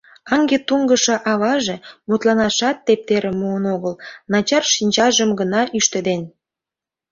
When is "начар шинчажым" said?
4.31-5.29